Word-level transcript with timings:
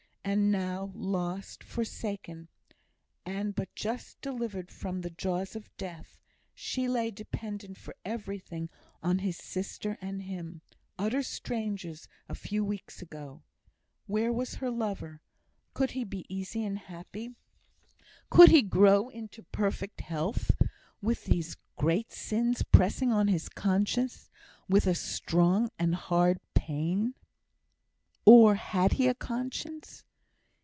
And 0.23 0.49
now, 0.49 0.93
lost, 0.95 1.61
forsaken, 1.61 2.47
and 3.25 3.53
but 3.53 3.73
just 3.75 4.21
delivered 4.21 4.71
from 4.71 5.01
the 5.01 5.09
jaws 5.09 5.57
of 5.57 5.75
death, 5.75 6.17
she 6.53 6.87
lay 6.87 7.11
dependent 7.11 7.77
for 7.77 7.95
everything 8.05 8.69
on 9.03 9.19
his 9.19 9.35
sister 9.35 9.97
and 9.99 10.21
him, 10.21 10.61
utter 10.97 11.21
strangers 11.21 12.07
a 12.29 12.35
few 12.35 12.63
weeks 12.63 13.01
ago. 13.01 13.41
Where 14.05 14.31
was 14.31 14.55
her 14.55 14.69
lover? 14.71 15.19
Could 15.73 15.91
he 15.91 16.05
be 16.05 16.25
easy 16.33 16.63
and 16.63 16.77
happy? 16.79 17.35
Could 18.29 18.51
he 18.51 18.61
grow 18.61 19.09
into 19.09 19.43
perfect 19.43 19.99
health, 19.99 20.51
with 21.01 21.25
these 21.25 21.57
great 21.75 22.09
sins 22.13 22.63
pressing 22.63 23.11
on 23.11 23.27
his 23.27 23.49
conscience 23.49 24.29
with 24.69 24.87
a 24.87 24.95
strong 24.95 25.71
and 25.77 25.93
hard 25.93 26.39
pain? 26.53 27.15
Or 28.23 28.55
had 28.55 28.93
he 28.93 29.07
a 29.09 29.13
conscience? 29.15 30.05